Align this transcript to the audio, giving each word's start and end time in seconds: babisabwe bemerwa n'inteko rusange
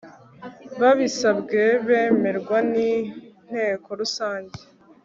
babisabwe 0.79 1.61
bemerwa 1.87 2.57
n'inteko 2.71 3.89
rusange 3.99 4.59